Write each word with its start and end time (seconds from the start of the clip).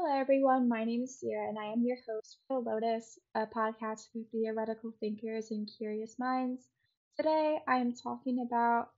Hello, 0.00 0.16
everyone. 0.16 0.68
My 0.68 0.84
name 0.84 1.02
is 1.02 1.20
Cira, 1.20 1.48
and 1.48 1.58
I 1.58 1.72
am 1.72 1.82
your 1.82 1.96
host 2.08 2.38
for 2.46 2.60
Lotus, 2.60 3.18
a 3.34 3.48
podcast 3.48 4.12
for 4.12 4.22
theoretical 4.30 4.92
thinkers 5.00 5.50
and 5.50 5.68
curious 5.76 6.20
minds. 6.20 6.68
Today, 7.16 7.58
I 7.66 7.78
am 7.78 7.92
talking 7.92 8.46
about 8.46 8.90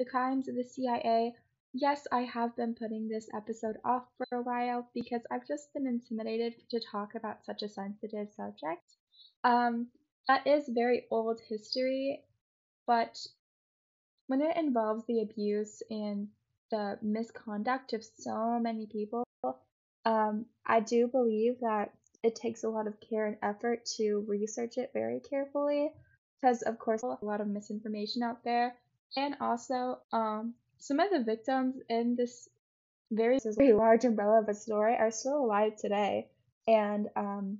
the 0.00 0.04
crimes 0.04 0.48
of 0.48 0.56
the 0.56 0.64
CIA. 0.64 1.32
Yes, 1.74 2.08
I 2.10 2.22
have 2.22 2.56
been 2.56 2.74
putting 2.74 3.06
this 3.06 3.28
episode 3.32 3.76
off 3.84 4.08
for 4.16 4.26
a 4.36 4.42
while 4.42 4.90
because 4.94 5.22
I've 5.30 5.46
just 5.46 5.72
been 5.74 5.86
intimidated 5.86 6.54
to 6.70 6.80
talk 6.80 7.14
about 7.14 7.44
such 7.44 7.62
a 7.62 7.68
sensitive 7.68 8.32
subject. 8.32 8.96
Um, 9.44 9.92
that 10.26 10.44
is 10.44 10.68
very 10.68 11.06
old 11.12 11.38
history, 11.48 12.24
but 12.84 13.16
when 14.26 14.42
it 14.42 14.56
involves 14.56 15.04
the 15.06 15.20
abuse 15.20 15.84
and 15.88 16.30
the 16.72 16.98
misconduct 17.00 17.92
of 17.92 18.02
so 18.02 18.58
many 18.58 18.86
people, 18.86 19.22
um, 20.08 20.46
I 20.66 20.80
do 20.80 21.06
believe 21.06 21.60
that 21.60 21.92
it 22.22 22.34
takes 22.34 22.64
a 22.64 22.68
lot 22.70 22.86
of 22.86 22.94
care 22.98 23.26
and 23.26 23.36
effort 23.42 23.84
to 23.98 24.24
research 24.26 24.78
it 24.78 24.90
very 24.94 25.20
carefully 25.20 25.90
because, 26.40 26.62
of 26.62 26.78
course, 26.78 27.02
a 27.02 27.18
lot 27.20 27.42
of 27.42 27.46
misinformation 27.46 28.22
out 28.22 28.42
there. 28.42 28.74
And 29.16 29.36
also, 29.38 29.98
um, 30.10 30.54
some 30.78 30.98
of 30.98 31.10
the 31.10 31.22
victims 31.22 31.76
in 31.90 32.16
this 32.16 32.48
very, 33.10 33.38
very 33.44 33.74
large 33.74 34.06
umbrella 34.06 34.40
of 34.40 34.48
a 34.48 34.54
story 34.54 34.96
are 34.96 35.10
still 35.10 35.44
alive 35.44 35.76
today 35.76 36.28
and 36.66 37.08
um, 37.14 37.58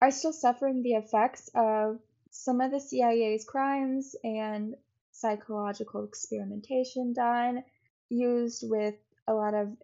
are 0.00 0.12
still 0.12 0.32
suffering 0.32 0.82
the 0.82 0.94
effects 0.94 1.50
of 1.56 1.98
some 2.30 2.60
of 2.60 2.70
the 2.70 2.80
CIA's 2.80 3.44
crimes 3.44 4.14
and 4.22 4.76
psychological 5.10 6.04
experimentation 6.04 7.12
done, 7.12 7.64
used 8.08 8.62
with 8.68 8.94
a 9.26 9.34
lot 9.34 9.54
of 9.54 9.76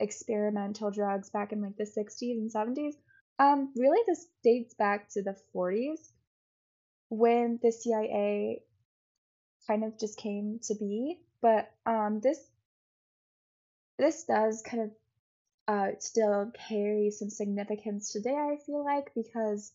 experimental 0.00 0.90
drugs 0.90 1.30
back 1.30 1.52
in 1.52 1.62
like 1.62 1.76
the 1.76 1.84
60s 1.84 2.32
and 2.32 2.52
70s. 2.52 2.94
Um, 3.38 3.72
really, 3.76 4.02
this 4.06 4.26
dates 4.42 4.74
back 4.74 5.08
to 5.10 5.22
the 5.22 5.36
40s 5.54 6.10
when 7.08 7.58
the 7.62 7.72
CIA 7.72 8.62
kind 9.66 9.84
of 9.84 9.98
just 9.98 10.18
came 10.18 10.60
to 10.64 10.74
be. 10.74 11.20
But 11.42 11.70
um, 11.86 12.20
this 12.20 12.38
this 13.98 14.24
does 14.24 14.62
kind 14.62 14.84
of 14.84 14.90
uh, 15.68 15.90
still 15.98 16.50
carry 16.68 17.10
some 17.10 17.30
significance 17.30 18.12
today. 18.12 18.34
I 18.34 18.56
feel 18.64 18.84
like 18.84 19.12
because 19.14 19.72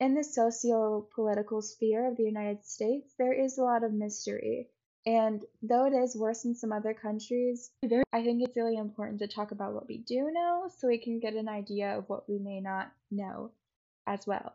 in 0.00 0.14
the 0.14 0.24
socio-political 0.24 1.62
sphere 1.62 2.08
of 2.08 2.16
the 2.16 2.24
United 2.24 2.64
States, 2.64 3.14
there 3.18 3.32
is 3.32 3.58
a 3.58 3.62
lot 3.62 3.84
of 3.84 3.92
mystery. 3.92 4.68
And 5.06 5.44
though 5.62 5.86
it 5.86 5.94
is 5.94 6.14
worse 6.14 6.44
in 6.44 6.54
some 6.54 6.72
other 6.72 6.92
countries, 6.92 7.70
I 8.12 8.22
think 8.22 8.42
it's 8.42 8.56
really 8.56 8.76
important 8.76 9.18
to 9.20 9.28
talk 9.28 9.50
about 9.50 9.72
what 9.72 9.88
we 9.88 9.98
do 9.98 10.30
know 10.30 10.68
so 10.76 10.88
we 10.88 10.98
can 10.98 11.20
get 11.20 11.34
an 11.34 11.48
idea 11.48 11.96
of 11.96 12.08
what 12.08 12.28
we 12.28 12.38
may 12.38 12.60
not 12.60 12.92
know 13.10 13.50
as 14.06 14.26
well. 14.26 14.54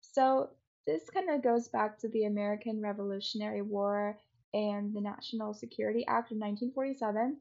So, 0.00 0.50
this 0.86 1.10
kind 1.10 1.30
of 1.30 1.42
goes 1.42 1.68
back 1.68 1.98
to 1.98 2.08
the 2.08 2.24
American 2.24 2.80
Revolutionary 2.80 3.62
War 3.62 4.18
and 4.54 4.94
the 4.94 5.00
National 5.00 5.54
Security 5.54 6.04
Act 6.06 6.32
of 6.32 6.38
1947. 6.38 7.36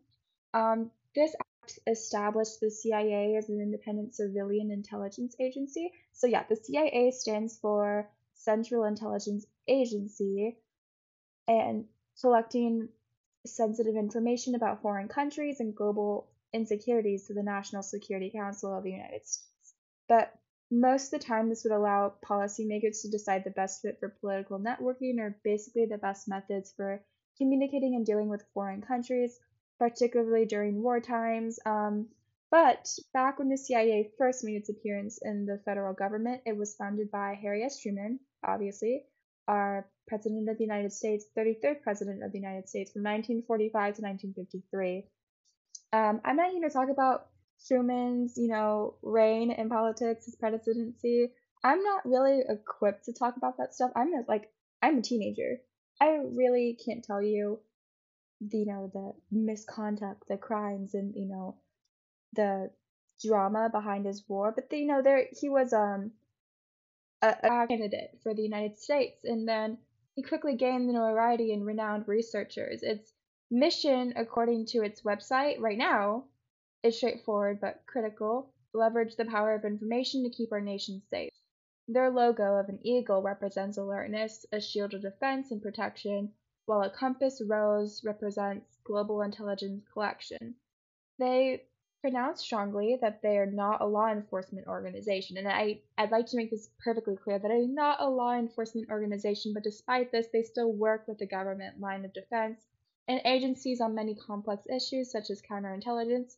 Um, 0.54 0.92
this 1.16 1.34
act 1.64 1.80
established 1.88 2.60
the 2.60 2.70
CIA 2.70 3.36
as 3.38 3.50
an 3.50 3.62
independent 3.62 4.16
civilian 4.16 4.72
intelligence 4.72 5.36
agency. 5.40 5.92
So, 6.14 6.28
yeah, 6.28 6.44
the 6.50 6.58
CIA 6.58 7.12
stands 7.12 7.58
for 7.60 8.10
Central 8.34 8.84
Intelligence 8.86 9.46
Agency, 9.68 10.58
and 11.48 11.86
collecting 12.22 12.90
sensitive 13.46 13.96
information 13.96 14.56
about 14.56 14.82
foreign 14.82 15.08
countries 15.08 15.60
and 15.60 15.76
global 15.76 16.28
insecurities 16.54 17.28
to 17.28 17.34
the 17.34 17.44
National 17.44 17.84
Security 17.84 18.30
Council 18.30 18.76
of 18.76 18.84
the 18.84 18.92
United 18.92 19.26
States. 19.26 19.74
But 20.08 20.34
most 20.72 21.14
of 21.14 21.20
the 21.20 21.26
time, 21.26 21.50
this 21.50 21.64
would 21.64 21.74
allow 21.74 22.14
policymakers 22.24 23.02
to 23.02 23.10
decide 23.10 23.44
the 23.44 23.52
best 23.52 23.82
fit 23.82 24.00
for 24.00 24.10
political 24.10 24.60
networking 24.60 25.20
or 25.20 25.38
basically 25.44 25.86
the 25.86 25.98
best 25.98 26.28
methods 26.28 26.74
for 26.76 27.02
communicating 27.38 27.96
and 27.96 28.06
dealing 28.06 28.30
with 28.30 28.46
foreign 28.54 28.82
countries, 28.82 29.40
particularly 29.80 30.46
during 30.46 30.82
war 30.82 31.00
times. 31.00 31.60
Um, 31.66 32.10
but 32.52 32.90
back 33.14 33.40
when 33.40 33.50
the 33.50 33.58
CIA 33.58 34.12
first 34.18 34.44
made 34.44 34.58
its 34.58 34.70
appearance 34.70 35.20
in 35.22 35.46
the 35.46 35.60
federal 35.66 35.94
government, 35.94 36.42
it 36.46 36.58
was 36.58 36.76
founded 36.76 37.12
by 37.12 37.36
Harry 37.36 37.64
S. 37.64 37.80
Truman, 37.80 38.20
obviously, 38.44 39.06
our 39.50 39.90
President 40.08 40.48
of 40.48 40.58
the 40.58 40.64
United 40.64 40.94
States, 40.94 41.26
33rd 41.38 41.82
President 41.82 42.24
of 42.24 42.32
the 42.32 42.38
United 42.38 42.70
States 42.70 42.92
from 42.92 43.04
1945 43.04 43.96
to 43.96 44.02
1953. 44.02 45.06
Um, 45.92 46.22
I'm 46.24 46.38
not 46.38 46.52
here 46.52 46.68
to 46.68 46.74
talk 46.74 46.90
about 46.90 47.28
Truman's, 47.68 48.36
you 48.38 48.48
know, 48.48 48.96
reign 49.02 49.52
in 49.52 49.70
politics, 49.70 50.26
his 50.26 50.36
presidency. 50.36 51.32
I'm 51.64 51.84
not 51.84 52.06
really 52.06 52.42
equipped 52.48 53.06
to 53.06 53.14
talk 53.14 53.38
about 53.38 53.58
that 53.58 53.74
stuff. 53.74 53.92
I'm 53.96 54.12
like, 54.28 54.50
I'm 54.82 55.00
a 55.00 55.02
teenager. 55.02 55.58
I 56.00 56.20
really 56.24 56.78
can't 56.86 57.04
tell 57.04 57.22
you, 57.22 57.60
the, 58.40 58.60
you 58.60 58.66
know, 58.68 58.90
the 58.94 59.12
misconduct, 59.36 60.24
the 60.30 60.38
crimes, 60.38 60.94
and 60.94 61.14
you 61.16 61.28
know, 61.28 61.58
the 62.34 62.70
drama 63.26 63.70
behind 63.72 64.06
his 64.06 64.24
war. 64.30 64.54
But 64.56 64.72
you 64.72 64.88
know, 64.88 65.02
there 65.02 65.26
he 65.40 65.50
was 65.50 65.74
um 65.74 66.12
a, 67.22 67.36
a 67.44 67.68
candidate 67.68 68.20
for 68.24 68.34
the 68.34 68.42
United 68.42 68.78
States, 68.78 69.24
and 69.24 69.48
then 69.48 69.78
he 70.16 70.24
quickly 70.24 70.56
gained 70.56 70.88
the 70.88 70.94
notoriety 70.94 71.54
and 71.54 71.66
renowned 71.66 72.08
researchers. 72.08 72.84
Its 72.84 73.14
mission, 73.52 74.14
according 74.16 74.66
to 74.66 74.84
its 74.84 75.02
website 75.02 75.60
right 75.60 75.78
now, 75.78 76.26
is 76.84 76.98
straightforward 76.98 77.60
but 77.60 77.84
critical 77.88 78.54
leverage 78.74 79.16
the 79.16 79.26
power 79.26 79.56
of 79.56 79.66
information 79.66 80.24
to 80.24 80.30
keep 80.30 80.52
our 80.52 80.62
nation 80.62 81.02
safe. 81.10 81.32
Their 81.88 82.12
logo 82.12 82.56
of 82.56 82.70
an 82.70 82.80
eagle 82.84 83.22
represents 83.22 83.78
alertness, 83.78 84.46
a 84.52 84.62
shield 84.62 84.94
of 84.94 85.02
defense 85.02 85.52
and 85.52 85.62
protection, 85.62 86.32
while 86.68 86.84
a 86.84 86.90
compass 86.90 87.42
rose 87.48 88.04
represents 88.04 88.78
global 88.84 89.24
intelligence 89.24 89.84
collection. 89.92 90.56
They 91.18 91.64
pronounce 92.02 92.42
strongly 92.42 92.98
that 93.02 93.22
they 93.22 93.38
are 93.38 93.46
not 93.46 93.82
a 93.82 93.86
law 93.86 94.10
enforcement 94.10 94.68
organization. 94.68 95.38
And 95.38 95.48
I, 95.48 95.80
I'd 95.98 96.12
like 96.12 96.28
to 96.28 96.38
make 96.38 96.52
this 96.52 96.70
perfectly 96.84 97.16
clear 97.16 97.40
that 97.40 97.48
they're 97.48 97.68
not 97.68 98.02
a 98.02 98.10
law 98.10 98.34
enforcement 98.34 98.90
organization, 98.90 99.54
but 99.54 99.64
despite 99.64 100.12
this, 100.12 100.28
they 100.32 100.44
still 100.44 100.72
work 100.72 101.08
with 101.08 101.18
the 101.18 101.28
government 101.28 101.80
line 101.80 102.06
of 102.06 102.14
defense 102.14 102.62
and 103.08 103.22
agencies 103.26 103.82
on 103.82 103.96
many 103.96 104.16
complex 104.16 104.66
issues 104.68 105.12
such 105.12 105.30
as 105.30 105.42
counterintelligence, 105.42 106.36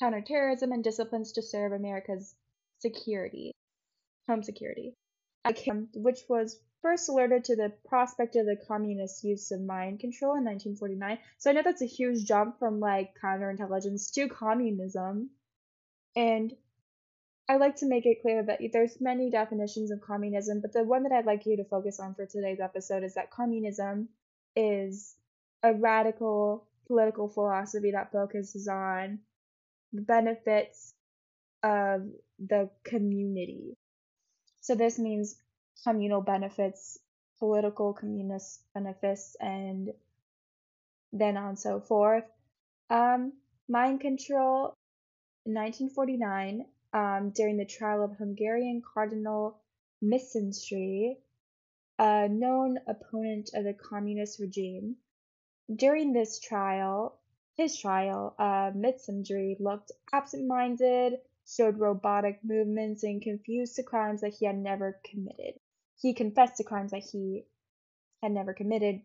counterterrorism, 0.00 0.72
and 0.72 0.84
disciplines 0.84 1.32
to 1.32 1.42
serve 1.42 1.72
America's 1.72 2.34
security, 2.80 3.52
home 4.28 4.42
security. 4.42 4.94
Which 5.94 6.20
was 6.28 6.60
first 6.82 7.08
alerted 7.08 7.44
to 7.44 7.56
the 7.56 7.72
prospect 7.88 8.36
of 8.36 8.46
the 8.46 8.56
communist 8.56 9.24
use 9.24 9.50
of 9.50 9.60
mind 9.60 10.00
control 10.00 10.36
in 10.36 10.44
1949. 10.44 11.18
So 11.38 11.50
I 11.50 11.52
know 11.54 11.62
that's 11.62 11.82
a 11.82 11.86
huge 11.86 12.24
jump 12.24 12.58
from 12.58 12.80
like 12.80 13.16
counterintelligence 13.22 14.12
to 14.14 14.28
communism. 14.28 15.30
And 16.16 16.52
I 17.48 17.56
like 17.56 17.76
to 17.76 17.86
make 17.86 18.04
it 18.04 18.22
clear 18.22 18.42
that 18.42 18.60
there's 18.72 19.00
many 19.00 19.30
definitions 19.30 19.90
of 19.90 20.02
communism, 20.02 20.60
but 20.60 20.72
the 20.72 20.84
one 20.84 21.04
that 21.04 21.12
I'd 21.12 21.26
like 21.26 21.46
you 21.46 21.56
to 21.56 21.64
focus 21.64 21.98
on 21.98 22.14
for 22.14 22.26
today's 22.26 22.60
episode 22.60 23.04
is 23.04 23.14
that 23.14 23.30
communism 23.30 24.08
is 24.54 25.16
a 25.62 25.72
radical 25.72 26.66
political 26.86 27.28
philosophy 27.28 27.92
that 27.92 28.12
focuses 28.12 28.68
on 28.68 29.20
the 29.92 30.02
benefits 30.02 30.92
of 31.62 32.02
the 32.38 32.70
community. 32.84 33.76
So 34.60 34.74
this 34.74 34.98
means 34.98 35.36
communal 35.84 36.20
benefits, 36.20 36.98
political 37.38 37.92
communist 37.92 38.62
benefits, 38.74 39.36
and 39.40 39.92
then 41.12 41.36
on 41.36 41.56
so 41.56 41.80
forth. 41.80 42.24
Um, 42.90 43.32
mind 43.68 44.00
control, 44.00 44.74
1949, 45.44 46.66
um, 46.92 47.30
during 47.34 47.56
the 47.56 47.64
trial 47.64 48.02
of 48.02 48.16
Hungarian 48.16 48.82
Cardinal 48.82 49.60
Mindszenty, 50.02 51.16
a 51.98 52.28
known 52.28 52.78
opponent 52.86 53.50
of 53.54 53.64
the 53.64 53.74
communist 53.74 54.38
regime. 54.40 54.96
During 55.74 56.12
this 56.12 56.38
trial, 56.40 57.18
his 57.56 57.76
trial, 57.76 58.34
uh, 58.38 58.70
Mindszenty 58.72 59.58
looked 59.60 59.92
absent-minded, 60.12 61.14
showed 61.46 61.78
robotic 61.78 62.38
movements, 62.44 63.02
and 63.02 63.20
confused 63.20 63.76
to 63.76 63.82
crimes 63.82 64.20
that 64.20 64.34
he 64.34 64.46
had 64.46 64.56
never 64.56 65.00
committed. 65.04 65.58
He 66.00 66.14
confessed 66.14 66.56
to 66.56 66.64
crimes 66.64 66.92
that 66.92 67.04
he 67.04 67.44
had 68.22 68.32
never 68.32 68.54
committed 68.54 69.02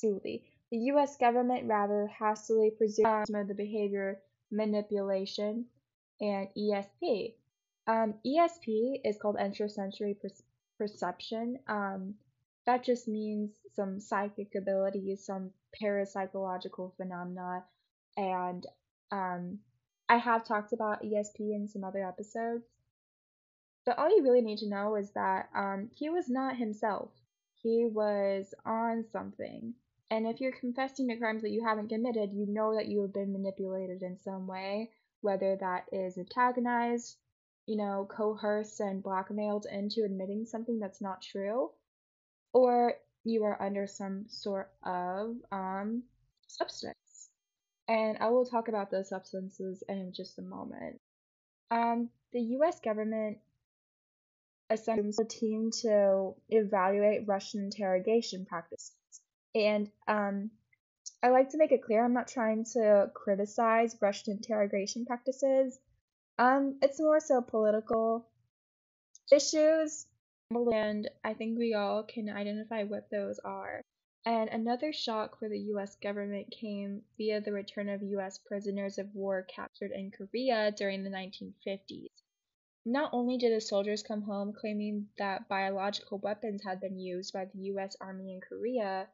truly. 0.00 0.44
The 0.70 0.78
US 0.92 1.16
government 1.16 1.68
rather 1.68 2.06
hastily 2.06 2.70
presumed 2.70 3.26
some 3.26 3.40
of 3.40 3.48
the 3.48 3.54
behavior 3.54 4.20
manipulation 4.50 5.66
and 6.20 6.48
ESP. 6.56 7.34
Um, 7.86 8.14
ESP 8.24 9.00
is 9.04 9.16
called 9.16 9.36
extrasensory 9.36 10.14
per- 10.14 10.28
perception. 10.78 11.58
Um, 11.66 12.14
that 12.66 12.84
just 12.84 13.08
means 13.08 13.50
some 13.74 14.00
psychic 14.00 14.54
abilities, 14.54 15.24
some 15.24 15.50
parapsychological 15.80 16.94
phenomena, 16.96 17.64
and 18.16 18.66
um, 19.10 19.58
I 20.08 20.16
have 20.18 20.44
talked 20.44 20.72
about 20.72 21.02
ESP 21.02 21.40
in 21.40 21.68
some 21.68 21.84
other 21.84 22.06
episodes. 22.06 22.64
But 23.90 23.98
all 23.98 24.16
you 24.16 24.22
really 24.22 24.40
need 24.40 24.58
to 24.58 24.68
know 24.68 24.94
is 24.94 25.10
that 25.14 25.48
um, 25.52 25.90
he 25.92 26.10
was 26.10 26.28
not 26.28 26.56
himself. 26.56 27.10
He 27.60 27.88
was 27.92 28.54
on 28.64 29.04
something. 29.10 29.74
And 30.12 30.28
if 30.28 30.40
you're 30.40 30.52
confessing 30.52 31.08
to 31.08 31.16
crimes 31.16 31.42
that 31.42 31.50
you 31.50 31.64
haven't 31.64 31.88
committed, 31.88 32.32
you 32.32 32.46
know 32.46 32.76
that 32.76 32.86
you 32.86 33.02
have 33.02 33.12
been 33.12 33.32
manipulated 33.32 34.04
in 34.04 34.16
some 34.16 34.46
way, 34.46 34.92
whether 35.22 35.56
that 35.56 35.86
is 35.90 36.16
antagonized, 36.18 37.16
you 37.66 37.76
know, 37.76 38.06
coerced 38.08 38.78
and 38.78 39.02
blackmailed 39.02 39.66
into 39.68 40.04
admitting 40.04 40.46
something 40.46 40.78
that's 40.78 41.00
not 41.00 41.20
true, 41.20 41.72
or 42.52 42.94
you 43.24 43.42
are 43.42 43.60
under 43.60 43.88
some 43.88 44.26
sort 44.28 44.70
of 44.84 45.34
um, 45.50 46.04
substance. 46.46 47.30
And 47.88 48.18
I 48.20 48.28
will 48.28 48.46
talk 48.46 48.68
about 48.68 48.92
those 48.92 49.08
substances 49.08 49.82
in 49.88 50.12
just 50.14 50.38
a 50.38 50.42
moment. 50.42 51.00
Um, 51.72 52.10
the 52.32 52.40
US 52.40 52.78
government 52.78 53.38
assembles 54.70 55.18
a 55.18 55.24
team 55.24 55.70
to 55.82 56.34
evaluate 56.48 57.26
Russian 57.26 57.64
interrogation 57.64 58.46
practices. 58.46 58.92
And 59.54 59.90
um, 60.06 60.50
I 61.22 61.28
like 61.28 61.50
to 61.50 61.58
make 61.58 61.72
it 61.72 61.82
clear 61.82 62.04
I'm 62.04 62.14
not 62.14 62.28
trying 62.28 62.64
to 62.72 63.10
criticize 63.14 63.96
Russian 64.00 64.34
interrogation 64.34 65.04
practices. 65.04 65.78
Um, 66.38 66.78
it's 66.80 67.00
more 67.00 67.20
so 67.20 67.42
political 67.42 68.26
issues, 69.30 70.06
and 70.50 71.10
I 71.22 71.34
think 71.34 71.58
we 71.58 71.74
all 71.74 72.04
can 72.04 72.30
identify 72.30 72.84
what 72.84 73.10
those 73.10 73.38
are. 73.40 73.82
And 74.24 74.48
another 74.50 74.92
shock 74.92 75.38
for 75.38 75.48
the 75.48 75.58
US 75.74 75.96
government 75.96 76.50
came 76.50 77.02
via 77.16 77.40
the 77.40 77.52
return 77.52 77.88
of 77.88 78.02
US 78.02 78.38
prisoners 78.38 78.98
of 78.98 79.14
war 79.14 79.42
captured 79.42 79.92
in 79.92 80.10
Korea 80.10 80.72
during 80.72 81.04
the 81.04 81.10
1950s. 81.10 82.08
Not 82.86 83.12
only 83.12 83.36
did 83.36 83.52
the 83.52 83.60
soldiers 83.60 84.02
come 84.02 84.22
home 84.22 84.52
claiming 84.52 85.08
that 85.18 85.48
biological 85.48 86.18
weapons 86.18 86.62
had 86.64 86.80
been 86.80 86.98
used 86.98 87.32
by 87.32 87.44
the 87.44 87.60
US 87.72 87.96
Army 88.00 88.32
in 88.32 88.40
Korea, 88.40 89.08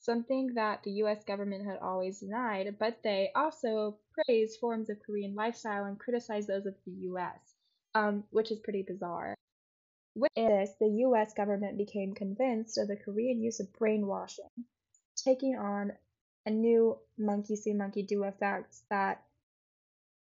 something 0.00 0.54
that 0.54 0.82
the 0.82 0.92
US 1.02 1.24
government 1.24 1.64
had 1.64 1.78
always 1.78 2.20
denied, 2.20 2.78
but 2.78 3.02
they 3.02 3.30
also 3.34 3.98
praised 4.12 4.60
forms 4.60 4.90
of 4.90 5.00
Korean 5.00 5.34
lifestyle 5.34 5.84
and 5.84 5.98
criticized 5.98 6.48
those 6.48 6.66
of 6.66 6.74
the 6.84 6.92
US, 7.10 7.54
um, 7.94 8.24
which 8.30 8.50
is 8.50 8.60
pretty 8.60 8.82
bizarre. 8.82 9.34
With 10.14 10.32
this, 10.34 10.70
the 10.78 10.88
US 11.06 11.34
government 11.34 11.78
became 11.78 12.14
convinced 12.14 12.78
of 12.78 12.88
the 12.88 12.96
Korean 12.96 13.40
use 13.40 13.60
of 13.60 13.72
brainwashing, 13.72 14.50
taking 15.16 15.56
on 15.56 15.92
a 16.44 16.50
new 16.50 16.98
monkey 17.18 17.56
see, 17.56 17.72
monkey 17.72 18.02
do 18.02 18.24
effect 18.24 18.76
that 18.90 19.24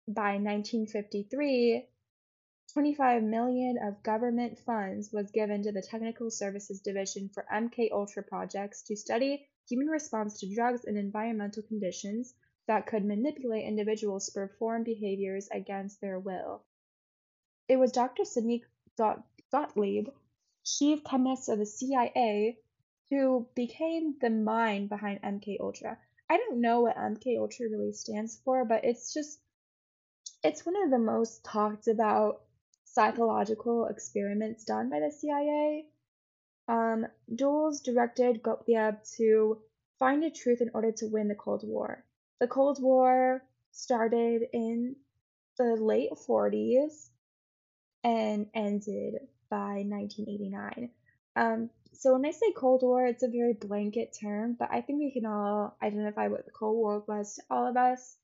by 0.06 0.32
1953, 0.32 1.88
25 2.72 3.22
million 3.22 3.76
of 3.86 4.02
government 4.02 4.58
funds 4.58 5.12
was 5.12 5.30
given 5.30 5.62
to 5.62 5.72
the 5.72 5.82
Technical 5.82 6.30
Services 6.30 6.80
Division 6.80 7.28
for 7.34 7.44
MK 7.52 7.90
Ultra 7.92 8.22
projects 8.22 8.82
to 8.84 8.96
study 8.96 9.46
human 9.68 9.88
response 9.88 10.40
to 10.40 10.54
drugs 10.54 10.84
and 10.86 10.96
environmental 10.96 11.62
conditions 11.64 12.34
that 12.68 12.86
could 12.86 13.04
manipulate 13.04 13.66
individuals 13.66 14.26
to 14.26 14.32
perform 14.32 14.84
behaviors 14.84 15.48
against 15.52 16.00
their 16.00 16.18
will. 16.18 16.64
It 17.68 17.76
was 17.76 17.92
Dr. 17.92 18.24
Sidney 18.24 18.64
Gottlieb, 18.96 20.08
chief 20.64 21.04
chemist 21.04 21.50
of 21.50 21.58
the 21.58 21.66
CIA, 21.66 22.58
who 23.10 23.46
became 23.54 24.16
the 24.18 24.30
mind 24.30 24.88
behind 24.88 25.20
MK 25.20 25.60
Ultra. 25.60 25.98
I 26.30 26.38
don't 26.38 26.62
know 26.62 26.80
what 26.80 26.96
MK 26.96 27.38
Ultra 27.38 27.66
really 27.68 27.92
stands 27.92 28.40
for, 28.44 28.64
but 28.64 28.84
it's 28.84 29.12
just 29.12 29.40
it's 30.42 30.64
one 30.64 30.82
of 30.82 30.90
the 30.90 30.98
most 30.98 31.44
talked 31.44 31.86
about 31.86 32.40
psychological 32.92 33.86
experiments 33.86 34.64
done 34.64 34.90
by 34.90 35.00
the 35.00 35.10
CIA. 35.10 35.86
Um, 36.68 37.06
Dulles 37.34 37.80
directed 37.80 38.42
Gottlieb 38.42 38.96
to 39.16 39.58
find 39.98 40.22
the 40.22 40.30
truth 40.30 40.60
in 40.60 40.70
order 40.74 40.92
to 40.92 41.06
win 41.06 41.28
the 41.28 41.34
Cold 41.34 41.62
War. 41.64 42.04
The 42.40 42.48
Cold 42.48 42.82
War 42.82 43.42
started 43.70 44.42
in 44.52 44.96
the 45.56 45.76
late 45.76 46.10
40s 46.12 47.08
and 48.04 48.46
ended 48.54 49.14
by 49.48 49.84
1989. 49.86 50.90
Um, 51.36 51.70
so 51.94 52.12
when 52.12 52.26
I 52.26 52.30
say 52.30 52.52
Cold 52.52 52.82
War, 52.82 53.06
it's 53.06 53.22
a 53.22 53.28
very 53.28 53.54
blanket 53.54 54.16
term, 54.20 54.56
but 54.58 54.68
I 54.70 54.80
think 54.82 54.98
we 54.98 55.12
can 55.12 55.26
all 55.26 55.76
identify 55.82 56.28
what 56.28 56.44
the 56.44 56.50
Cold 56.50 56.76
War 56.76 57.04
was 57.06 57.36
to 57.36 57.42
all 57.50 57.66
of 57.68 57.76
us. 57.76 58.16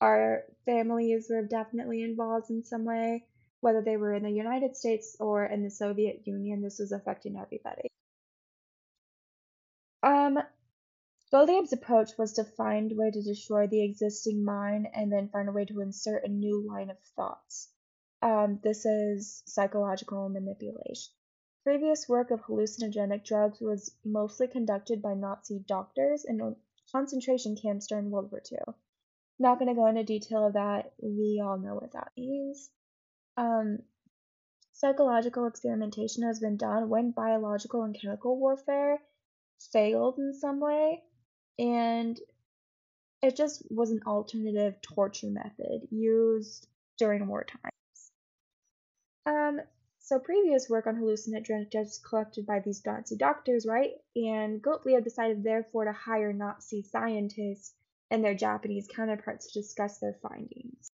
Our 0.00 0.44
families 0.66 1.28
were 1.30 1.42
definitely 1.42 2.02
involved 2.02 2.50
in 2.50 2.64
some 2.64 2.84
way 2.84 3.24
whether 3.64 3.80
they 3.80 3.96
were 3.96 4.12
in 4.12 4.22
the 4.22 4.30
United 4.30 4.76
States 4.76 5.16
or 5.18 5.46
in 5.46 5.64
the 5.64 5.70
Soviet 5.70 6.26
Union, 6.26 6.60
this 6.60 6.78
was 6.78 6.92
affecting 6.92 7.38
everybody. 7.38 7.88
Um, 10.02 10.38
approach 11.72 12.10
was 12.18 12.34
to 12.34 12.44
find 12.44 12.92
a 12.92 12.94
way 12.94 13.10
to 13.10 13.22
destroy 13.22 13.66
the 13.66 13.82
existing 13.82 14.44
mind 14.44 14.86
and 14.92 15.10
then 15.10 15.30
find 15.30 15.48
a 15.48 15.52
way 15.52 15.64
to 15.64 15.80
insert 15.80 16.26
a 16.26 16.28
new 16.28 16.62
line 16.68 16.90
of 16.90 16.98
thoughts. 17.16 17.70
Um, 18.20 18.60
this 18.62 18.84
is 18.84 19.42
psychological 19.46 20.28
manipulation. 20.28 21.14
Previous 21.62 22.06
work 22.06 22.30
of 22.30 22.42
hallucinogenic 22.42 23.24
drugs 23.24 23.62
was 23.62 23.96
mostly 24.04 24.46
conducted 24.46 25.00
by 25.00 25.14
Nazi 25.14 25.64
doctors 25.66 26.26
in 26.26 26.54
concentration 26.92 27.56
camps 27.56 27.86
during 27.86 28.10
World 28.10 28.30
War 28.30 28.42
II. 28.52 28.74
Not 29.38 29.58
going 29.58 29.68
to 29.68 29.74
go 29.74 29.86
into 29.86 30.04
detail 30.04 30.46
of 30.46 30.52
that. 30.52 30.92
We 31.02 31.42
all 31.42 31.58
know 31.58 31.76
what 31.76 31.92
that 31.92 32.12
means. 32.14 32.70
Um, 33.36 33.78
psychological 34.72 35.46
experimentation 35.46 36.22
has 36.24 36.40
been 36.40 36.56
done 36.56 36.88
when 36.88 37.10
biological 37.10 37.82
and 37.82 37.98
chemical 37.98 38.38
warfare 38.38 38.98
failed 39.72 40.18
in 40.18 40.34
some 40.34 40.60
way, 40.60 41.02
and 41.58 42.18
it 43.22 43.36
just 43.36 43.62
was 43.70 43.90
an 43.90 44.00
alternative 44.06 44.80
torture 44.82 45.30
method 45.30 45.88
used 45.90 46.66
during 46.98 47.26
war 47.26 47.44
times. 47.44 48.10
Um, 49.26 49.60
so 50.00 50.18
previous 50.18 50.68
work 50.68 50.86
on 50.86 50.96
hallucinogenic 50.96 51.70
drugs 51.70 51.98
collected 51.98 52.44
by 52.44 52.60
these 52.60 52.84
Nazi 52.84 53.16
doctors, 53.16 53.64
right? 53.66 53.92
And 54.14 54.60
Gottlieb 54.60 55.02
decided 55.02 55.42
therefore 55.42 55.86
to 55.86 55.92
hire 55.92 56.32
Nazi 56.32 56.82
scientists 56.82 57.72
and 58.10 58.22
their 58.22 58.34
Japanese 58.34 58.86
counterparts 58.86 59.50
to 59.50 59.60
discuss 59.60 59.98
their 59.98 60.18
findings. 60.22 60.90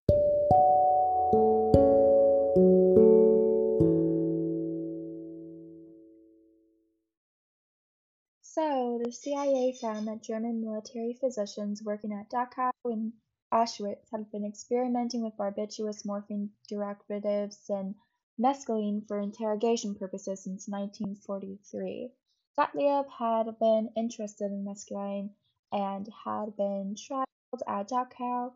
So, 8.62 9.00
the 9.02 9.14
CIA 9.14 9.72
found 9.72 10.10
that 10.10 10.22
German 10.22 10.60
military 10.60 11.14
physicians 11.14 11.82
working 11.82 12.12
at 12.12 12.30
Dachau 12.30 12.72
and 12.84 13.14
Auschwitz 13.54 14.12
had 14.12 14.30
been 14.32 14.44
experimenting 14.44 15.24
with 15.24 15.38
barbiturate 15.38 16.06
morphine 16.06 16.52
derivatives 16.68 17.70
and 17.70 17.96
mescaline 18.38 19.08
for 19.08 19.18
interrogation 19.18 19.96
purposes 19.96 20.44
since 20.44 20.68
1943. 20.68 22.12
Gottlieb 22.58 23.06
had 23.18 23.58
been 23.60 23.94
interested 23.96 24.52
in 24.52 24.66
mescaline 24.66 25.30
and 25.72 26.10
had 26.26 26.58
been 26.58 26.96
tried 26.98 27.28
at 27.66 27.88
Dachau 27.88 28.52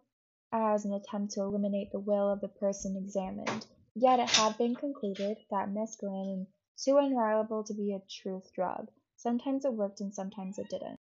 as 0.51 0.83
an 0.83 0.91
attempt 0.91 1.35
to 1.35 1.43
eliminate 1.43 1.93
the 1.93 1.99
will 2.01 2.29
of 2.29 2.41
the 2.41 2.49
person 2.49 2.97
examined. 2.97 3.65
Yet 3.95 4.19
it 4.19 4.31
had 4.31 4.57
been 4.57 4.75
concluded 4.75 5.37
that 5.49 5.69
mescaline 5.69 6.47
was 6.75 6.83
too 6.83 6.97
unreliable 6.97 7.63
to 7.63 7.73
be 7.73 7.93
a 7.93 8.01
truth 8.09 8.51
drug. 8.53 8.91
Sometimes 9.17 9.65
it 9.65 9.73
worked 9.73 10.01
and 10.01 10.13
sometimes 10.13 10.59
it 10.59 10.69
didn't. 10.69 10.99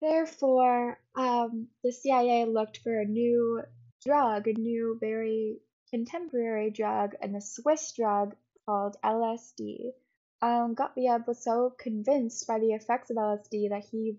Therefore, 0.00 1.00
um, 1.14 1.68
the 1.82 1.92
CIA 1.92 2.44
looked 2.44 2.78
for 2.78 3.00
a 3.00 3.06
new 3.06 3.62
drug, 4.04 4.46
a 4.46 4.52
new, 4.52 4.98
very 5.00 5.60
contemporary 5.90 6.70
drug, 6.70 7.14
and 7.20 7.34
a 7.34 7.40
Swiss 7.40 7.92
drug 7.92 8.36
called 8.66 8.96
LSD. 9.02 9.94
Um, 10.42 10.74
Gottlieb 10.74 11.26
was 11.26 11.42
so 11.42 11.70
convinced 11.78 12.46
by 12.46 12.58
the 12.58 12.72
effects 12.72 13.08
of 13.10 13.16
LSD 13.16 13.70
that 13.70 13.84
he 13.84 14.18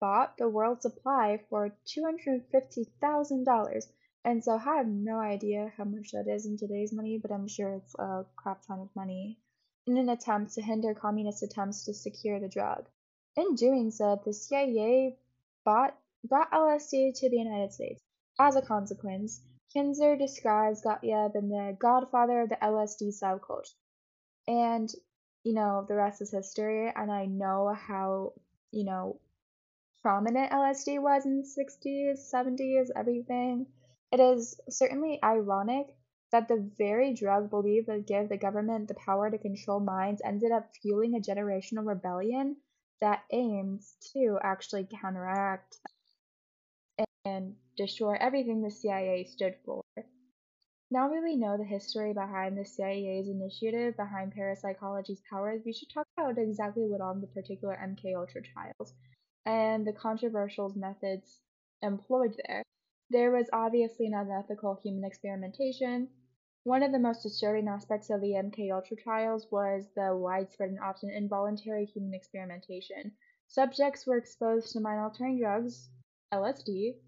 bought 0.00 0.36
the 0.36 0.48
world 0.48 0.82
supply 0.82 1.38
for 1.50 1.76
$250,000. 1.86 3.88
And 4.24 4.44
so 4.44 4.52
I 4.52 4.58
have 4.58 4.86
no 4.86 5.18
idea 5.18 5.72
how 5.76 5.84
much 5.84 6.12
that 6.12 6.28
is 6.28 6.46
in 6.46 6.56
today's 6.56 6.92
money, 6.92 7.18
but 7.18 7.32
I'm 7.32 7.48
sure 7.48 7.74
it's 7.74 7.94
a 7.98 8.24
crap 8.36 8.64
ton 8.66 8.80
of 8.80 8.94
money 8.94 9.40
in 9.86 9.96
an 9.96 10.08
attempt 10.08 10.54
to 10.54 10.62
hinder 10.62 10.94
communist 10.94 11.42
attempts 11.42 11.84
to 11.84 11.94
secure 11.94 12.40
the 12.40 12.48
drug. 12.48 12.88
In 13.36 13.54
doing 13.54 13.90
so, 13.90 14.20
the 14.24 14.32
CIA 14.32 15.16
bought, 15.64 15.96
brought 16.24 16.50
LSD 16.50 17.18
to 17.20 17.30
the 17.30 17.36
United 17.36 17.72
States. 17.72 18.02
As 18.38 18.56
a 18.56 18.62
consequence, 18.62 19.42
Kinzer 19.72 20.16
describes 20.16 20.82
Gottlieb 20.82 21.36
as 21.36 21.48
the 21.48 21.76
godfather 21.78 22.42
of 22.42 22.48
the 22.48 22.56
LSD 22.56 23.12
subculture. 23.22 23.74
And, 24.48 24.90
you 25.44 25.54
know, 25.54 25.84
the 25.88 25.96
rest 25.96 26.22
is 26.22 26.32
history, 26.32 26.92
and 26.94 27.10
I 27.10 27.26
know 27.26 27.74
how, 27.74 28.32
you 28.72 28.84
know, 28.84 29.20
prominent 30.02 30.50
LSD 30.50 31.00
was 31.00 31.26
in 31.26 31.38
the 31.38 31.42
60s, 31.42 32.32
70s, 32.32 32.88
everything. 32.96 33.66
It 34.12 34.20
is 34.20 34.58
certainly 34.68 35.18
ironic 35.22 35.88
that 36.32 36.48
the 36.48 36.70
very 36.76 37.14
drug 37.14 37.50
believed 37.50 37.88
would 37.88 38.06
give 38.06 38.28
the 38.28 38.36
government 38.36 38.88
the 38.88 38.94
power 38.94 39.30
to 39.30 39.38
control 39.38 39.80
minds 39.80 40.22
ended 40.24 40.52
up 40.52 40.70
fueling 40.82 41.14
a 41.14 41.20
generational 41.20 41.86
rebellion 41.86 42.56
that 43.00 43.22
aims 43.30 43.96
to 44.12 44.38
actually 44.42 44.86
counteract 45.00 45.78
and 47.24 47.54
destroy 47.76 48.16
everything 48.18 48.62
the 48.62 48.70
CIA 48.70 49.24
stood 49.24 49.54
for. 49.64 49.82
Now 50.90 51.08
that 51.08 51.22
we 51.22 51.36
know 51.36 51.56
the 51.56 51.64
history 51.64 52.12
behind 52.12 52.56
the 52.56 52.64
CIA's 52.64 53.28
initiative 53.28 53.96
behind 53.96 54.32
parapsychology's 54.34 55.20
powers, 55.28 55.62
we 55.64 55.72
should 55.72 55.90
talk 55.90 56.06
about 56.16 56.38
exactly 56.38 56.84
what 56.84 57.00
on 57.00 57.20
the 57.20 57.26
particular 57.26 57.76
MK 57.76 58.16
Ultra 58.16 58.42
trials 58.42 58.94
and 59.44 59.86
the 59.86 59.92
controversial 59.92 60.72
methods 60.76 61.40
employed 61.82 62.36
there. 62.46 62.62
There 63.08 63.30
was 63.30 63.48
obviously 63.52 64.06
an 64.06 64.14
unethical 64.14 64.74
human 64.82 65.04
experimentation. 65.04 66.08
One 66.64 66.82
of 66.82 66.90
the 66.90 66.98
most 66.98 67.22
disturbing 67.22 67.68
aspects 67.68 68.10
of 68.10 68.20
the 68.20 68.32
MK 68.32 68.72
Ultra 68.72 68.96
trials 68.96 69.46
was 69.52 69.88
the 69.94 70.16
widespread 70.16 70.70
and 70.70 70.80
often 70.80 71.10
involuntary 71.10 71.84
human 71.84 72.12
experimentation. 72.14 73.16
Subjects 73.46 74.06
were 74.06 74.16
exposed 74.16 74.72
to 74.72 74.80
mind-altering 74.80 75.38
drugs, 75.38 75.88
LSD, 76.32 76.98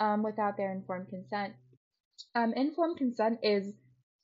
um, 0.00 0.24
without 0.24 0.56
their 0.56 0.72
informed 0.72 1.08
consent. 1.08 1.54
Um, 2.34 2.52
informed 2.54 2.96
consent 2.96 3.38
is 3.44 3.74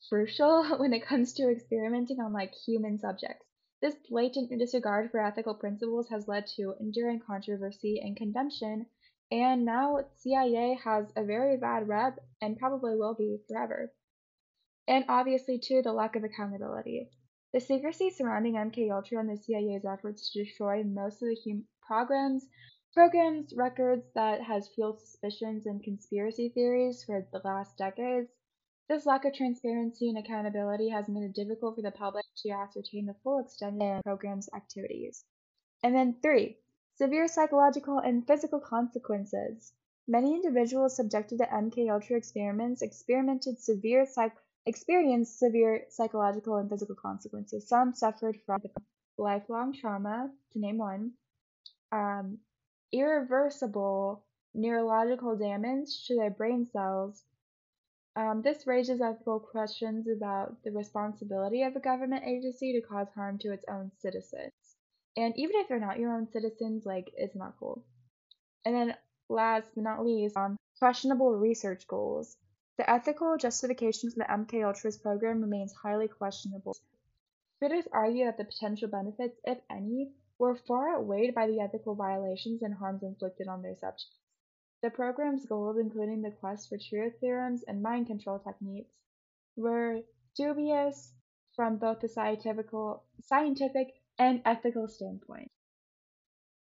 crucial 0.09 0.65
when 0.79 0.93
it 0.93 1.05
comes 1.05 1.33
to 1.35 1.49
experimenting 1.49 2.19
on 2.19 2.33
like 2.33 2.53
human 2.55 2.99
subjects. 2.99 3.47
This 3.81 3.95
blatant 4.09 4.51
disregard 4.59 5.13
for 5.13 5.21
ethical 5.21 5.55
principles 5.55 6.09
has 6.09 6.27
led 6.27 6.49
to 6.57 6.75
enduring 6.81 7.21
controversy 7.21 8.01
and 8.01 8.17
contention, 8.17 8.87
and 9.35 9.65
now 9.65 9.99
CIA 10.19 10.79
has 10.85 11.07
a 11.17 11.25
very 11.25 11.57
bad 11.57 11.89
rep 11.89 12.21
and 12.41 12.57
probably 12.57 12.95
will 12.95 13.15
be 13.15 13.39
forever. 13.49 13.93
And 14.87 15.05
obviously, 15.09 15.59
too, 15.59 15.83
the 15.83 15.93
lack 15.93 16.15
of 16.15 16.23
accountability. 16.23 17.11
The 17.53 17.61
secrecy 17.61 18.11
surrounding 18.11 18.55
MK 18.55 18.95
Ultra 18.95 19.19
and 19.19 19.29
the 19.29 19.37
CIA's 19.37 19.85
efforts 19.85 20.31
to 20.31 20.45
destroy 20.45 20.85
most 20.85 21.21
of 21.21 21.31
the 21.31 21.37
hum- 21.45 21.67
programs 21.85 22.47
programs 22.93 23.53
records 23.57 24.07
that 24.15 24.41
has 24.41 24.69
fueled 24.69 25.01
suspicions 25.01 25.67
and 25.67 25.83
conspiracy 25.83 26.51
theories 26.51 27.03
for 27.03 27.27
the 27.33 27.41
last 27.45 27.77
decades. 27.77 28.31
This 28.89 29.05
lack 29.05 29.25
of 29.25 29.35
transparency 29.35 30.09
and 30.09 30.19
accountability 30.19 30.91
has 30.91 31.09
made 31.09 31.25
it 31.25 31.35
difficult 31.35 31.75
for 31.75 31.83
the 31.83 31.91
public 31.91 32.25
to 32.45 32.51
ascertain 32.51 33.07
the 33.07 33.17
full 33.25 33.41
extent 33.41 33.83
of 33.83 33.97
the 33.97 34.03
program's 34.05 34.49
activities. 34.55 35.25
And 35.83 35.93
then 35.93 36.19
three, 36.23 36.59
severe 36.97 37.27
psychological 37.27 37.99
and 37.99 38.27
physical 38.27 38.61
consequences. 38.61 39.73
Many 40.07 40.35
individuals 40.35 40.97
subjected 40.97 41.39
to 41.39 41.47
MK 41.47 41.91
Ultra 41.91 42.17
experiments 42.17 42.83
experimented 42.83 43.59
severe 43.59 44.07
psych- 44.07 44.37
experienced 44.67 45.39
severe 45.39 45.87
psychological 45.89 46.57
and 46.57 46.69
physical 46.69 46.95
consequences. 46.95 47.69
Some 47.69 47.95
suffered 47.95 48.39
from 48.47 48.63
lifelong 49.19 49.73
trauma, 49.73 50.31
to 50.53 50.59
name 50.59 50.79
one, 50.79 51.13
um, 51.93 52.39
irreversible 52.93 54.25
neurological 54.55 55.37
damage 55.37 56.07
to 56.07 56.15
their 56.17 56.31
brain 56.31 56.67
cells. 56.67 57.25
Um, 58.17 58.43
this 58.43 58.67
raises 58.67 59.01
ethical 59.01 59.41
questions 59.41 60.07
about 60.07 60.63
the 60.63 60.71
responsibility 60.71 61.63
of 61.63 61.75
a 61.75 61.81
government 61.81 62.25
agency 62.25 62.73
to 62.73 62.87
cause 62.87 63.09
harm 63.15 63.39
to 63.39 63.53
its 63.53 63.65
own 63.69 63.91
citizens. 63.99 64.53
And 65.17 65.33
even 65.37 65.57
if 65.57 65.69
they're 65.69 65.79
not 65.79 65.99
your 65.99 66.13
own 66.13 66.29
citizens, 66.33 66.85
like, 66.85 67.13
it's 67.17 67.37
not 67.37 67.57
cool. 67.59 67.85
And 68.65 68.75
then, 68.75 68.97
last 69.29 69.71
but 69.75 69.85
not 69.85 70.05
least, 70.05 70.37
um, 70.37 70.57
questionable 70.79 71.37
research 71.37 71.87
goals. 71.87 72.37
The 72.77 72.91
ethical 72.91 73.37
justification 73.37 74.11
for 74.11 74.19
the 74.19 74.25
MK 74.25 74.65
Ultras 74.65 74.99
program 74.99 75.41
remains 75.41 75.73
highly 75.73 76.09
questionable. 76.09 76.77
Critics 77.61 77.87
argue 77.93 78.25
that 78.25 78.37
the 78.37 78.45
potential 78.45 78.89
benefits, 78.89 79.39
if 79.45 79.59
any, 79.71 80.13
were 80.39 80.57
far 80.57 80.97
outweighed 80.97 81.35
by 81.35 81.47
the 81.47 81.61
ethical 81.61 81.95
violations 81.95 82.63
and 82.63 82.75
harms 82.75 83.05
inflicted 83.05 83.47
on 83.47 83.63
their 83.63 83.77
subjects. 83.77 84.19
The 84.83 84.91
program's 84.91 85.47
goals, 85.47 85.79
including 85.79 86.23
the 86.23 86.33
quest 86.33 86.69
for 86.69 86.77
truth 86.77 87.19
serums 87.21 87.63
and 87.63 87.81
mind 87.81 88.09
control 88.09 88.41
techniques, 88.41 88.93
were 89.57 90.03
dubious 90.35 91.15
from 91.55 91.79
both 91.79 92.01
the 92.01 92.09
scientific 92.09 93.95
and 94.19 94.43
ethical 94.45 94.89
standpoint. 94.89 95.51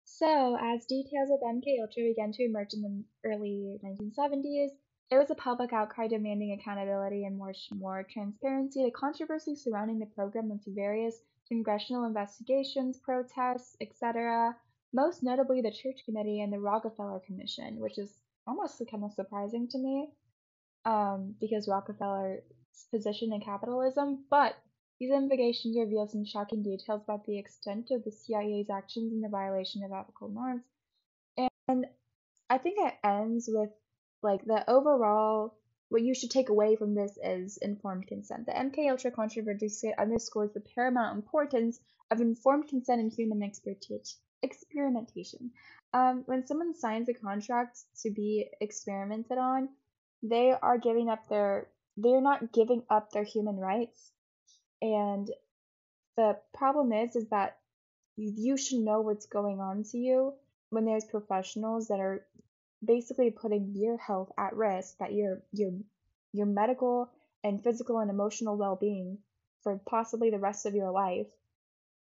So, 0.04 0.56
as 0.60 0.84
details 0.86 1.30
of 1.30 1.40
MK 1.40 1.80
Ultra 1.80 2.02
began 2.02 2.32
to 2.32 2.44
emerge 2.44 2.74
in 2.74 2.82
the 2.82 3.28
early 3.28 3.78
1970s, 3.84 4.70
it 5.10 5.16
was 5.18 5.30
a 5.30 5.34
public 5.34 5.72
outcry 5.72 6.08
demanding 6.08 6.52
accountability 6.52 7.24
and 7.24 7.36
more, 7.36 7.52
more 7.72 8.06
transparency. 8.12 8.84
The 8.84 8.90
controversy 8.90 9.54
surrounding 9.54 9.98
the 9.98 10.06
program 10.06 10.50
led 10.50 10.62
to 10.62 10.74
various 10.74 11.16
congressional 11.48 12.04
investigations, 12.04 12.98
protests, 12.98 13.76
etc. 13.80 14.54
Most 14.92 15.22
notably, 15.22 15.62
the 15.62 15.72
Church 15.72 16.04
Committee 16.04 16.40
and 16.40 16.52
the 16.52 16.60
Rockefeller 16.60 17.20
Commission, 17.26 17.78
which 17.78 17.98
is 17.98 18.12
almost 18.46 18.82
kind 18.90 19.04
of 19.04 19.12
surprising 19.12 19.68
to 19.68 19.78
me 19.78 20.10
um, 20.84 21.34
because 21.40 21.68
Rockefeller's 21.68 22.42
position 22.90 23.32
in 23.32 23.40
capitalism. 23.40 24.24
But 24.30 24.54
these 25.00 25.10
investigations 25.10 25.78
reveal 25.78 26.06
some 26.06 26.26
shocking 26.26 26.62
details 26.62 27.02
about 27.04 27.24
the 27.24 27.38
extent 27.38 27.90
of 27.90 28.04
the 28.04 28.12
CIA's 28.12 28.68
actions 28.68 29.12
in 29.14 29.22
the 29.22 29.30
violation 29.30 29.82
of 29.82 29.92
ethical 29.92 30.28
norms. 30.28 30.62
And 31.68 31.86
I 32.50 32.58
think 32.58 32.76
it 32.78 32.94
ends 33.02 33.48
with 33.50 33.70
like 34.22 34.44
the 34.44 34.68
overall 34.70 35.54
what 35.88 36.02
you 36.02 36.14
should 36.14 36.30
take 36.30 36.50
away 36.50 36.76
from 36.76 36.94
this 36.94 37.18
is 37.24 37.56
informed 37.56 38.06
consent. 38.06 38.44
The 38.46 38.52
MK 38.52 38.90
Ultra 38.90 39.10
controversy 39.10 39.92
underscores 39.98 40.52
the 40.52 40.60
paramount 40.60 41.16
importance 41.16 41.80
of 42.10 42.20
informed 42.20 42.68
consent 42.68 43.00
in 43.00 43.08
human 43.08 43.42
expertise 43.42 44.18
experimentation. 44.42 45.50
Um, 45.94 46.24
when 46.26 46.46
someone 46.46 46.74
signs 46.74 47.08
a 47.08 47.14
contract 47.14 47.80
to 48.02 48.10
be 48.10 48.48
experimented 48.60 49.38
on, 49.38 49.70
they 50.22 50.52
are 50.62 50.78
giving 50.78 51.08
up 51.08 51.28
their 51.28 51.68
they're 51.96 52.20
not 52.20 52.52
giving 52.52 52.82
up 52.90 53.10
their 53.10 53.24
human 53.24 53.56
rights. 53.56 54.12
And 54.82 55.30
the 56.16 56.38
problem 56.54 56.92
is 56.92 57.16
is 57.16 57.28
that 57.28 57.58
you 58.16 58.56
should 58.56 58.80
know 58.80 59.00
what's 59.00 59.26
going 59.26 59.60
on 59.60 59.82
to 59.84 59.98
you 59.98 60.34
when 60.70 60.84
there's 60.84 61.04
professionals 61.04 61.88
that 61.88 62.00
are 62.00 62.26
basically 62.84 63.30
putting 63.30 63.74
your 63.74 63.96
health 63.98 64.30
at 64.38 64.54
risk, 64.54 64.98
that 64.98 65.12
your 65.12 65.42
your 65.52 65.72
your 66.32 66.46
medical 66.46 67.10
and 67.42 67.62
physical 67.62 67.98
and 67.98 68.10
emotional 68.10 68.56
well-being 68.56 69.18
for 69.62 69.80
possibly 69.86 70.30
the 70.30 70.38
rest 70.38 70.66
of 70.66 70.74
your 70.74 70.90
life, 70.90 71.26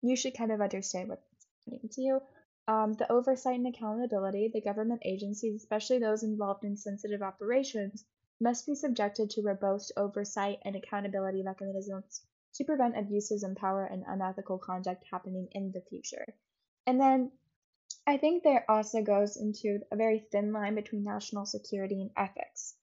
you 0.01 0.15
should 0.15 0.37
kind 0.37 0.51
of 0.51 0.61
understand 0.61 1.09
what's 1.09 1.23
happening 1.65 1.89
to 1.91 2.01
you. 2.01 2.21
Um, 2.67 2.93
the 2.93 3.11
oversight 3.11 3.55
and 3.55 3.67
accountability, 3.67 4.51
the 4.53 4.61
government 4.61 5.01
agencies, 5.03 5.55
especially 5.55 5.99
those 5.99 6.23
involved 6.23 6.63
in 6.63 6.77
sensitive 6.77 7.21
operations, 7.21 8.05
must 8.39 8.65
be 8.65 8.75
subjected 8.75 9.29
to 9.31 9.41
robust 9.41 9.91
oversight 9.97 10.59
and 10.63 10.75
accountability 10.75 11.41
mechanisms 11.41 12.21
to 12.55 12.63
prevent 12.63 12.97
abuses 12.97 13.43
in 13.43 13.55
power 13.55 13.85
and 13.85 14.03
unethical 14.07 14.57
conduct 14.57 15.03
happening 15.11 15.47
in 15.51 15.71
the 15.71 15.81
future. 15.81 16.25
And 16.85 16.99
then 16.99 17.31
I 18.07 18.17
think 18.17 18.43
there 18.43 18.69
also 18.69 19.03
goes 19.03 19.37
into 19.37 19.79
a 19.91 19.95
very 19.95 20.19
thin 20.31 20.51
line 20.51 20.75
between 20.75 21.03
national 21.03 21.45
security 21.45 22.01
and 22.01 22.11
ethics. 22.17 22.75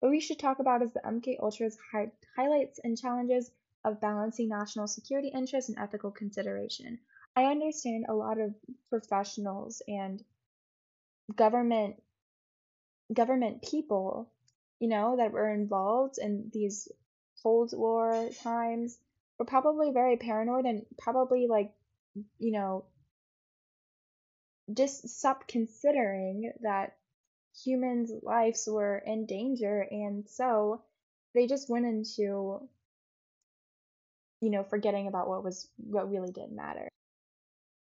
What 0.00 0.10
we 0.10 0.20
should 0.20 0.38
talk 0.38 0.58
about 0.58 0.82
is 0.82 0.92
the 0.92 1.00
MK 1.00 1.38
Ultra's 1.40 1.78
hi- 1.92 2.12
highlights 2.36 2.78
and 2.84 2.98
challenges 2.98 3.50
of 3.84 4.00
balancing 4.00 4.48
national 4.48 4.86
security 4.86 5.28
interests 5.28 5.70
and 5.70 5.78
ethical 5.78 6.10
consideration. 6.10 6.98
I 7.36 7.46
understand 7.46 8.06
a 8.08 8.14
lot 8.14 8.38
of 8.38 8.54
professionals 8.90 9.82
and 9.88 10.22
government 11.34 12.02
government 13.12 13.62
people, 13.62 14.30
you 14.78 14.88
know, 14.88 15.16
that 15.16 15.32
were 15.32 15.52
involved 15.52 16.18
in 16.18 16.50
these 16.52 16.88
Cold 17.44 17.72
War 17.72 18.30
times 18.42 18.98
were 19.38 19.44
probably 19.44 19.92
very 19.92 20.16
paranoid 20.16 20.64
and 20.64 20.84
probably 20.98 21.46
like, 21.46 21.72
you 22.38 22.50
know, 22.50 22.86
just 24.72 25.08
stopped 25.08 25.46
considering 25.46 26.52
that 26.62 26.96
humans' 27.62 28.10
lives 28.22 28.66
were 28.66 28.96
in 29.04 29.26
danger, 29.26 29.86
and 29.90 30.26
so 30.28 30.82
they 31.34 31.46
just 31.46 31.68
went 31.68 31.84
into, 31.84 32.66
you 34.40 34.50
know, 34.50 34.64
forgetting 34.64 35.06
about 35.06 35.28
what 35.28 35.44
was 35.44 35.68
what 35.76 36.10
really 36.10 36.32
did 36.32 36.50
matter. 36.50 36.88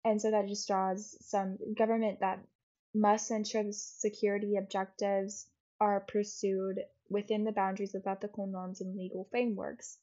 And 0.03 0.21
so 0.21 0.31
that 0.31 0.47
just 0.47 0.67
draws 0.67 1.15
some 1.21 1.57
government 1.77 2.19
that 2.21 2.39
must 2.93 3.31
ensure 3.31 3.63
the 3.63 3.73
security 3.73 4.57
objectives 4.57 5.47
are 5.79 5.99
pursued 5.99 6.79
within 7.13 7.45
the 7.45 7.53
boundaries 7.53 7.95
of 7.95 8.05
ethical 8.05 8.47
norms 8.47 8.81
and 8.81 8.97
legal 8.97 9.25
frameworks. 9.31 9.99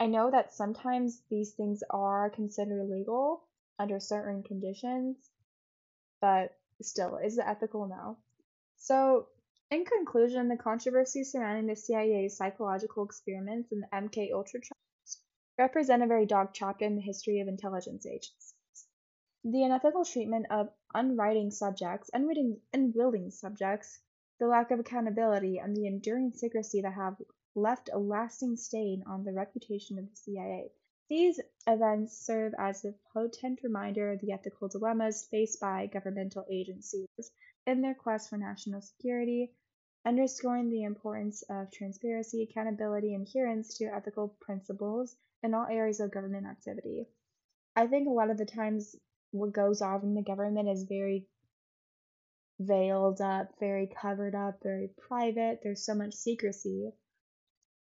I 0.00 0.06
know 0.06 0.30
that 0.30 0.54
sometimes 0.54 1.22
these 1.28 1.52
things 1.52 1.82
are 1.90 2.30
considered 2.30 2.88
legal 2.88 3.44
under 3.78 4.00
certain 4.00 4.42
conditions, 4.42 5.30
but 6.20 6.56
still, 6.80 7.16
is 7.18 7.36
it 7.38 7.44
ethical 7.46 7.86
now? 7.86 8.16
So, 8.76 9.28
In 9.72 9.86
conclusion, 9.86 10.48
the 10.48 10.56
controversy 10.58 11.24
surrounding 11.24 11.66
the 11.66 11.76
CIA's 11.76 12.36
psychological 12.36 13.04
experiments 13.06 13.72
and 13.72 13.82
the 13.82 13.88
MK 13.96 14.30
Ultra 14.30 14.60
trials 14.60 15.22
represent 15.58 16.02
a 16.02 16.06
very 16.06 16.26
dark 16.26 16.52
chapter 16.52 16.84
in 16.84 16.94
the 16.94 17.00
history 17.00 17.40
of 17.40 17.48
intelligence 17.48 18.04
agencies. 18.04 18.54
The 19.44 19.62
unethical 19.64 20.04
treatment 20.04 20.46
of 20.50 20.68
unwitting 20.94 21.50
subjects, 21.52 22.10
unwitting, 22.12 22.60
unwilling 22.74 23.30
subjects, 23.30 23.98
the 24.42 24.48
lack 24.48 24.72
of 24.72 24.80
accountability, 24.80 25.58
and 25.58 25.76
the 25.76 25.86
enduring 25.86 26.32
secrecy 26.32 26.80
that 26.80 26.94
have 26.94 27.14
left 27.54 27.88
a 27.92 27.98
lasting 27.98 28.56
stain 28.56 29.04
on 29.06 29.22
the 29.22 29.32
reputation 29.32 30.00
of 30.00 30.10
the 30.10 30.16
CIA. 30.16 30.68
These 31.08 31.40
events 31.68 32.26
serve 32.26 32.52
as 32.58 32.84
a 32.84 32.92
potent 33.14 33.60
reminder 33.62 34.10
of 34.10 34.20
the 34.20 34.32
ethical 34.32 34.66
dilemmas 34.66 35.28
faced 35.30 35.60
by 35.60 35.86
governmental 35.86 36.44
agencies 36.50 37.06
in 37.68 37.82
their 37.82 37.94
quest 37.94 38.30
for 38.30 38.36
national 38.36 38.80
security 38.80 39.52
underscoring 40.04 40.70
the 40.70 40.82
importance 40.82 41.44
of 41.48 41.70
transparency, 41.70 42.42
accountability, 42.42 43.14
and 43.14 43.28
adherence 43.28 43.78
to 43.78 43.84
ethical 43.84 44.36
principles 44.40 45.14
in 45.44 45.54
all 45.54 45.66
areas 45.66 46.00
of 46.00 46.10
government 46.10 46.48
activity. 46.48 47.06
I 47.76 47.86
think 47.86 48.08
a 48.08 48.10
lot 48.10 48.28
of 48.28 48.38
the 48.38 48.46
times 48.46 48.96
what 49.30 49.52
goes 49.52 49.80
on 49.80 50.02
in 50.02 50.14
the 50.14 50.22
government 50.22 50.68
is 50.68 50.82
very 50.82 51.28
veiled 52.66 53.20
up, 53.20 53.58
very 53.60 53.86
covered 53.86 54.34
up, 54.34 54.62
very 54.62 54.88
private. 55.08 55.60
There's 55.62 55.84
so 55.84 55.94
much 55.94 56.14
secrecy, 56.14 56.92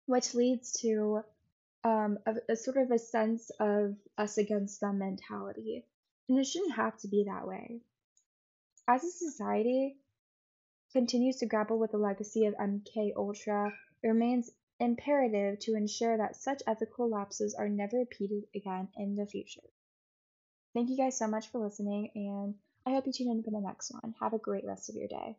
which 0.05 0.34
leads 0.34 0.74
to 0.81 1.22
um, 1.84 2.17
a, 2.25 2.36
a 2.53 2.55
sort 2.55 2.77
of 2.77 2.91
a 2.91 3.00
sense 3.00 3.51
of 3.60 3.95
us 4.17 4.38
against 4.38 4.81
them 4.81 5.00
mentality. 5.00 5.86
And 6.27 6.39
it 6.39 6.45
shouldn't 6.45 6.75
have 6.75 6.98
to 7.00 7.07
be 7.07 7.25
that 7.27 7.48
way. 7.48 7.81
As 8.88 9.03
a 9.03 9.12
society, 9.12 9.98
continues 10.93 11.38
to 11.38 11.45
grapple 11.45 11.77
with 11.77 11.91
the 11.91 11.98
legacy 11.98 12.45
of 12.45 12.55
MK 12.55 13.13
Ultra, 13.15 13.74
it 14.01 14.07
remains 14.07 14.50
imperative 14.79 15.60
to 15.60 15.75
ensure 15.75 16.17
that 16.17 16.36
such 16.36 16.63
ethical 16.67 17.10
lapses 17.10 17.53
are 17.53 17.69
never 17.69 17.98
repeated 17.98 18.43
again 18.55 18.88
in 18.95 19.15
the 19.15 19.25
future. 19.25 19.62
Thank 20.74 20.89
you 20.89 20.98
guys 20.98 21.17
so 21.17 21.27
much 21.27 21.50
for 21.50 21.60
listening, 21.60 22.12
and 22.15 22.55
I 22.86 22.92
hope 22.92 23.08
you 23.08 23.13
tune 23.13 23.32
in 23.32 23.44
for 23.44 23.51
the 23.51 23.60
next 23.62 23.92
one. 23.92 24.15
Have 24.20 24.34
a 24.34 24.38
great 24.38 24.65
rest 24.65 24.89
of 24.89 24.96
your 24.96 25.08
day. 25.08 25.34